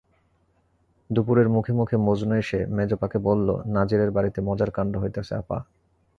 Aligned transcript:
দুপুরের 1.09 1.47
মুখে 1.49 1.73
মুখে 1.73 1.95
মজনু 1.97 2.35
এসে 2.35 2.59
মেজোপাকে 2.67 3.17
বলল, 3.19 3.47
নাজিরের 3.65 4.11
বাড়িতে 4.11 4.39
মজার 4.41 4.69
কাণ্ড 4.71 4.93
হইতাছে 4.97 5.33
আপা। 5.35 5.57